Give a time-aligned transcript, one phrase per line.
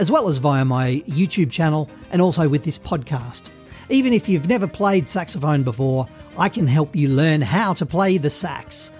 [0.00, 3.50] as well as via my YouTube channel and also with this podcast.
[3.90, 6.06] Even if you've never played saxophone before,
[6.38, 8.90] I can help you learn how to play the sax.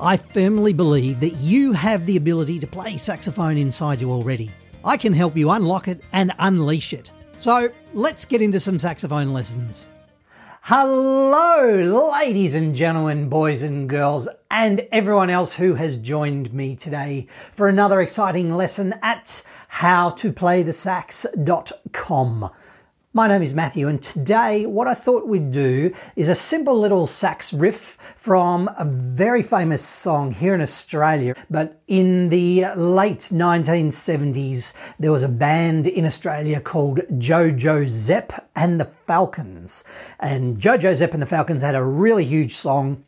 [0.00, 4.50] I firmly believe that you have the ability to play saxophone inside you already.
[4.84, 7.12] I can help you unlock it and unleash it.
[7.38, 9.86] So let's get into some saxophone lessons.
[10.62, 17.28] Hello, ladies and gentlemen, boys and girls, and everyone else who has joined me today
[17.52, 22.50] for another exciting lesson at howtoplaythesax.com.
[23.14, 27.06] My name is Matthew, and today what I thought we'd do is a simple little
[27.06, 31.34] sax riff from a very famous song here in Australia.
[31.48, 38.78] But in the late 1970s, there was a band in Australia called Jojo Zep and
[38.78, 39.84] the Falcons.
[40.20, 43.04] And Jojo Zep and the Falcons had a really huge song.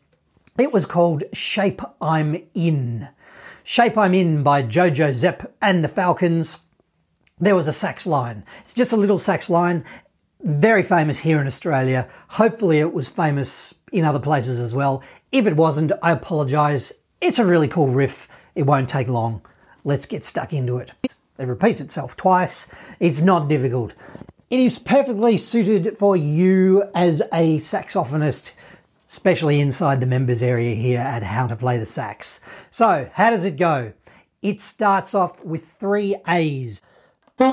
[0.59, 3.07] It was called Shape I'm In.
[3.63, 6.57] Shape I'm In by Jojo Zep and the Falcons
[7.41, 8.45] there was a sax line.
[8.63, 9.83] It's just a little sax line,
[10.41, 12.07] very famous here in Australia.
[12.29, 15.01] Hopefully, it was famous in other places as well.
[15.31, 16.93] If it wasn't, I apologise.
[17.19, 18.29] It's a really cool riff.
[18.53, 19.41] It won't take long.
[19.83, 20.91] Let's get stuck into it.
[21.03, 22.67] It repeats itself twice.
[22.99, 23.93] It's not difficult.
[24.51, 28.51] It is perfectly suited for you as a saxophonist,
[29.11, 32.39] especially inside the members area here at How to Play the Sax.
[32.71, 33.91] So, how does it go?
[34.41, 36.81] It starts off with three A's.
[37.37, 37.51] A,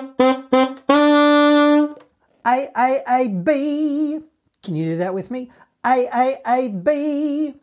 [2.47, 4.20] A, A, B.
[4.62, 5.51] Can you do that with me?
[5.84, 7.55] A, A, A, B.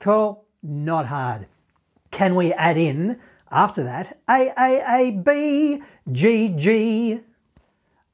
[0.00, 0.42] Cool.
[0.62, 1.48] Not hard.
[2.10, 7.20] Can we add in after that A, A, A, B, G, G?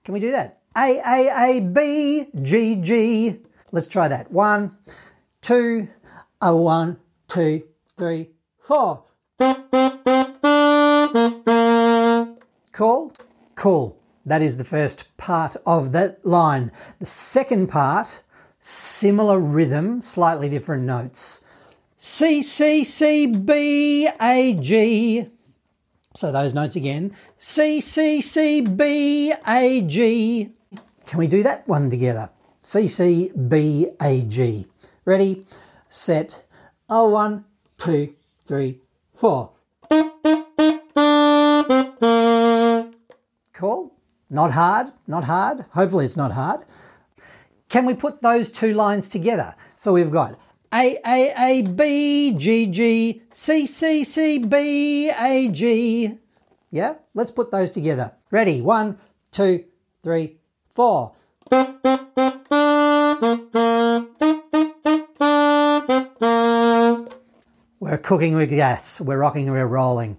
[0.04, 0.61] Can we do that?
[0.76, 3.36] A, A, A, B, G, G.
[3.72, 4.32] Let's try that.
[4.32, 4.76] One,
[5.42, 5.88] two,
[6.40, 6.96] a one,
[7.28, 7.64] two,
[7.96, 9.04] three, four.
[12.72, 13.12] Cool?
[13.54, 13.98] Cool.
[14.24, 16.72] That is the first part of that line.
[17.00, 18.22] The second part,
[18.58, 21.44] similar rhythm, slightly different notes.
[21.98, 25.28] C, C, C, B, A, G.
[26.14, 27.14] So those notes again.
[27.36, 30.52] C, C, C, B, A, G.
[31.12, 32.30] Can we do that one together?
[32.62, 34.64] C, C, B, A, G.
[35.04, 35.44] Ready,
[35.86, 36.42] set,
[36.88, 37.44] oh, one,
[37.76, 38.14] two,
[38.46, 38.80] three,
[39.12, 39.50] four.
[43.52, 43.92] Cool.
[44.30, 45.66] Not hard, not hard.
[45.72, 46.64] Hopefully it's not hard.
[47.68, 49.54] Can we put those two lines together?
[49.76, 50.40] So we've got
[50.72, 56.16] A, A, A, B, G, G, C, C, C, B, A, G.
[56.70, 58.14] Yeah, let's put those together.
[58.30, 58.62] Ready?
[58.62, 58.98] One,
[59.30, 59.66] two,
[60.02, 60.38] three,
[60.74, 61.12] four.
[67.80, 69.00] We're cooking with gas.
[69.00, 70.18] We're rocking, we're rolling.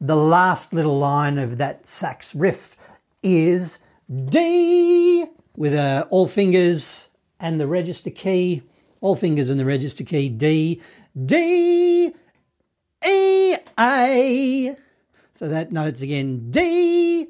[0.00, 2.76] The last little line of that sax riff
[3.22, 3.78] is
[4.10, 8.62] D with uh, all fingers and the register key,
[9.00, 10.80] all fingers and the register key, D,
[11.26, 12.12] D,
[13.06, 14.76] E, A.
[15.32, 17.28] So that notes again, D,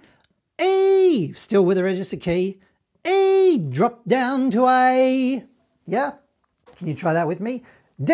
[1.28, 2.60] Still with the register key,
[3.06, 5.44] E, drop down to A.
[5.86, 6.12] Yeah?
[6.76, 7.62] Can you try that with me?
[8.02, 8.12] D,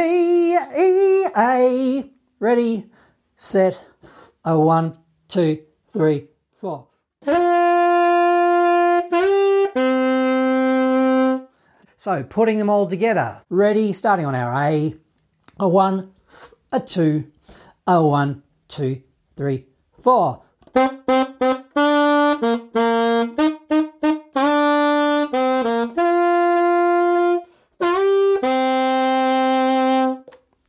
[0.56, 2.10] E, A.
[2.38, 2.86] Ready,
[3.36, 3.88] set,
[4.44, 5.62] a one, two,
[5.92, 6.26] three,
[6.60, 6.88] four.
[11.96, 13.42] So putting them all together.
[13.48, 14.94] Ready, starting on our A.
[15.58, 16.12] A one,
[16.70, 17.32] a two,
[17.86, 19.02] a one, two,
[19.36, 19.66] three,
[20.02, 20.42] four.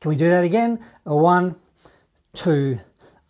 [0.08, 0.80] Can we do that again?
[1.06, 1.58] A one,
[2.32, 2.80] two,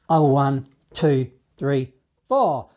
[0.08, 1.92] a one, two, three,
[2.28, 2.70] four.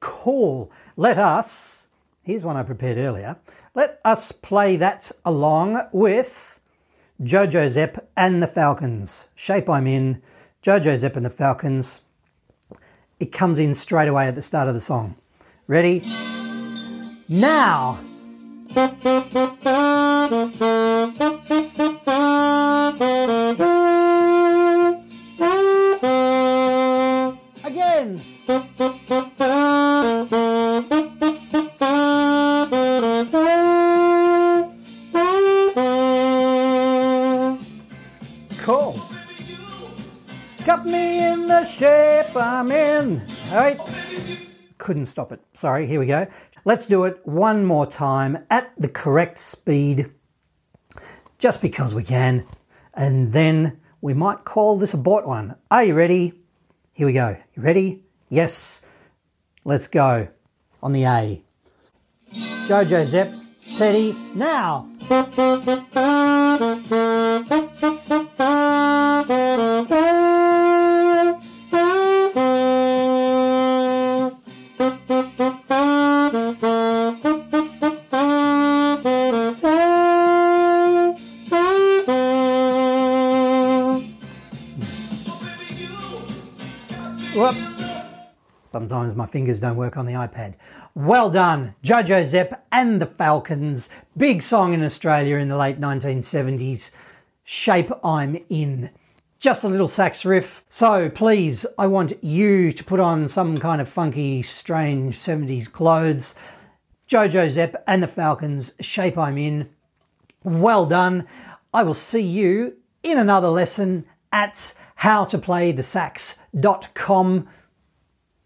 [0.00, 0.72] Cool.
[0.96, 1.86] Let us,
[2.24, 3.36] here's one I prepared earlier,
[3.76, 6.58] let us play that along with
[7.22, 9.28] Jojo Zep and the Falcons.
[9.36, 10.20] Shape I'm in,
[10.60, 12.00] Jojo Zep and the Falcons.
[13.18, 15.16] It comes in straight away at the start of the song.
[15.66, 16.00] Ready?
[17.28, 17.98] now.
[27.64, 28.20] Again.
[42.36, 43.22] I'm in.
[43.50, 43.80] All right.
[44.78, 45.40] Couldn't stop it.
[45.54, 46.26] Sorry, here we go.
[46.64, 50.10] Let's do it one more time at the correct speed,
[51.38, 52.44] just because we can.
[52.92, 55.56] And then we might call this a bought one.
[55.70, 56.32] Are you ready?
[56.92, 57.36] Here we go.
[57.54, 58.02] You ready?
[58.28, 58.82] Yes.
[59.64, 60.28] Let's go.
[60.82, 61.42] On the A.
[62.66, 63.32] Jojo Zep,
[63.64, 64.88] steady, now.
[88.88, 90.54] Sometimes my fingers don't work on the iPad.
[90.94, 93.90] Well done, Jojo Zep and the Falcons.
[94.16, 96.92] Big song in Australia in the late 1970s.
[97.42, 98.90] Shape I'm In.
[99.40, 100.64] Just a little sax riff.
[100.68, 106.36] So please, I want you to put on some kind of funky, strange 70s clothes.
[107.08, 109.68] Jojo Zep and the Falcons, Shape I'm In.
[110.44, 111.26] Well done.
[111.74, 117.48] I will see you in another lesson at howtoplaythesax.com.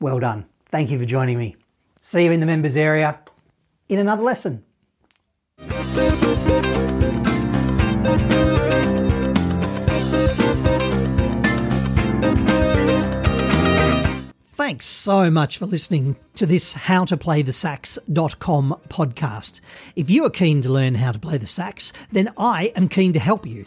[0.01, 0.47] Well done.
[0.71, 1.57] Thank you for joining me.
[2.01, 3.21] See you in the members area
[3.89, 4.65] in another lesson.
[14.71, 19.61] Thanks so much for listening to this howtoplaythesax.com podcast.
[19.97, 23.13] If you are keen to learn how to play the sax, then I am keen
[23.15, 23.67] to help you.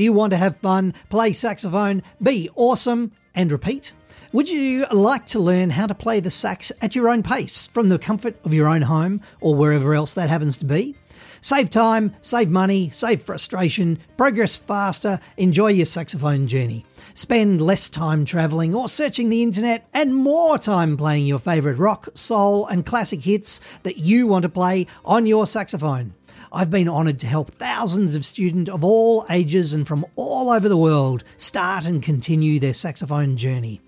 [0.00, 3.92] Do you want to have fun, play saxophone, be awesome, and repeat?
[4.32, 7.90] Would you like to learn how to play the sax at your own pace from
[7.90, 10.96] the comfort of your own home or wherever else that happens to be?
[11.42, 16.86] Save time, save money, save frustration, progress faster, enjoy your saxophone journey.
[17.12, 22.08] Spend less time travelling or searching the internet and more time playing your favourite rock,
[22.14, 26.14] soul, and classic hits that you want to play on your saxophone.
[26.52, 30.68] I've been honoured to help thousands of students of all ages and from all over
[30.68, 33.80] the world start and continue their saxophone journey.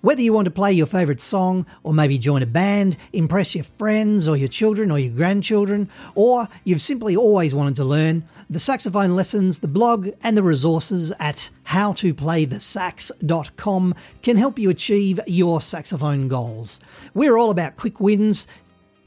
[0.00, 3.64] Whether you want to play your favourite song, or maybe join a band, impress your
[3.64, 8.58] friends or your children or your grandchildren, or you've simply always wanted to learn, the
[8.58, 16.28] saxophone lessons, the blog, and the resources at howtoplaythesax.com can help you achieve your saxophone
[16.28, 16.80] goals.
[17.12, 18.46] We're all about quick wins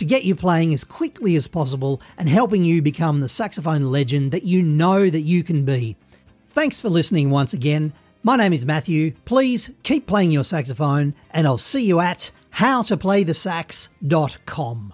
[0.04, 4.34] to get you playing as quickly as possible and helping you become the saxophone legend
[4.34, 5.96] that you know that you can be.
[6.46, 7.94] Thanks for listening once again.
[8.22, 9.14] My name is Matthew.
[9.24, 14.94] Please keep playing your saxophone, and I'll see you at howtoplaythesax.com.